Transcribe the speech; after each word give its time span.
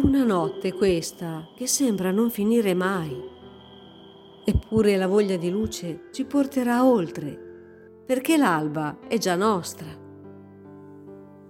Una 0.00 0.22
notte 0.22 0.72
questa 0.72 1.48
che 1.56 1.66
sembra 1.66 2.12
non 2.12 2.30
finire 2.30 2.72
mai. 2.72 3.20
Eppure 4.44 4.96
la 4.96 5.08
voglia 5.08 5.36
di 5.36 5.50
luce 5.50 6.08
ci 6.12 6.24
porterà 6.24 6.86
oltre, 6.86 8.02
perché 8.06 8.36
l'alba 8.36 9.00
è 9.08 9.18
già 9.18 9.34
nostra. 9.34 9.88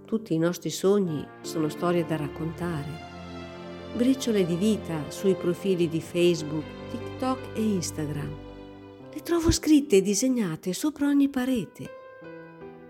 Tutti 0.06 0.32
i 0.32 0.38
nostri 0.38 0.70
sogni 0.70 1.22
sono 1.42 1.68
storie 1.68 2.06
da 2.06 2.16
raccontare, 2.16 2.88
briciole 3.95 4.46
di 4.46 4.56
vita 4.56 5.10
sui 5.10 5.34
profili 5.34 5.86
di 5.86 6.00
Facebook, 6.00 6.64
TikTok 6.90 7.54
e 7.54 7.62
Instagram. 7.62 8.37
Le 9.12 9.20
trovo 9.20 9.51
scritte 9.51 9.96
e 9.96 10.02
disegnate 10.02 10.73
sopra 10.73 11.06
ogni 11.06 11.28
parete. 11.28 11.90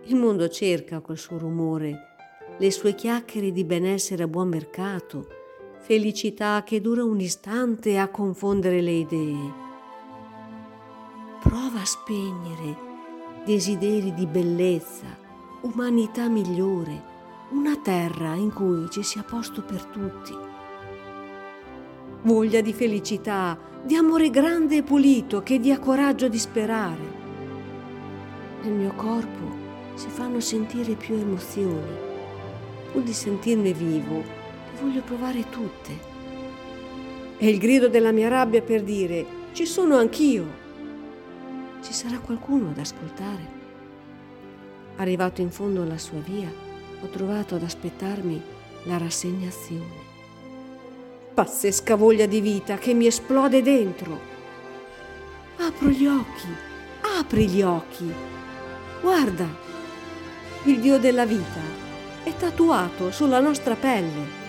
Il 0.05 0.15
mondo 0.15 0.49
cerca 0.49 1.01
col 1.01 1.19
suo 1.19 1.37
rumore, 1.37 1.99
le 2.59 2.71
sue 2.71 2.95
chiacchiere 2.95 3.51
di 3.51 3.65
benessere 3.65 4.23
a 4.23 4.29
buon 4.29 4.49
mercato, 4.49 5.37
felicità 5.81 6.63
che 6.65 6.81
dura 6.81 7.05
un 7.05 7.21
istante 7.21 7.99
a 7.99 8.09
confondere 8.09 8.81
le 8.81 8.91
idee. 8.91 9.53
Prova 11.41 11.81
a 11.81 11.85
spegnere 11.85 12.87
desideri 13.45 14.13
di 14.13 14.27
bellezza, 14.27 15.07
umanità 15.63 16.29
migliore, 16.29 17.03
una 17.53 17.79
terra 17.79 18.35
in 18.35 18.53
cui 18.53 18.91
ci 18.91 19.03
sia 19.03 19.23
posto 19.23 19.63
per 19.63 19.87
tutti. 19.87 20.35
Voglia 22.23 22.61
di 22.61 22.75
felicità, 22.75 23.59
di 23.83 23.95
amore 23.95 24.29
grande 24.29 24.77
e 24.77 24.83
pulito 24.83 25.43
che 25.43 25.59
dia 25.59 25.79
coraggio 25.79 26.29
di 26.29 26.39
sperare. 26.39 27.17
Nel 28.63 28.73
mio 28.73 28.93
corpo 28.95 29.57
si 29.95 30.09
fanno 30.09 30.41
sentire 30.41 30.95
più 30.95 31.15
emozioni. 31.15 32.07
Pur 32.93 33.03
di 33.03 33.15
sentirmi 33.15 33.73
vivo, 33.73 34.23
voglio 34.81 35.03
provare 35.03 35.49
tutte. 35.49 36.17
È 37.37 37.45
il 37.45 37.59
grido 37.59 37.89
della 37.89 38.13
mia 38.13 38.29
rabbia 38.29 38.63
per 38.63 38.83
dire 38.83 39.25
ci 39.53 39.67
sono 39.67 39.97
anch'io. 39.97 40.67
Ci 41.83 41.93
sarà 41.93 42.19
qualcuno 42.19 42.71
ad 42.71 42.79
ascoltare. 42.79 43.57
Arrivato 44.97 45.41
in 45.41 45.51
fondo 45.51 45.83
alla 45.83 45.99
sua 45.99 46.19
via, 46.19 46.51
ho 47.01 47.07
trovato 47.09 47.55
ad 47.55 47.63
aspettarmi 47.63 48.43
la 48.85 48.99
rassegnazione. 48.99 50.07
Pazzesca 51.35 51.95
voglia 51.95 52.27
di 52.27 52.41
vita 52.41 52.77
che 52.79 52.95
mi 52.95 53.07
esplode 53.07 53.63
dentro. 53.63 54.19
Apro 55.59 55.89
gli 55.89 56.07
occhi, 56.07 56.49
apri 57.19 57.49
gli 57.49 57.63
occhi. 57.63 58.13
Guarda, 59.01 59.47
il 60.65 60.81
Dio 60.81 60.99
della 60.99 61.25
vita 61.25 61.61
è 62.25 62.35
tatuato 62.35 63.13
sulla 63.13 63.39
nostra 63.39 63.77
pelle 63.77 64.47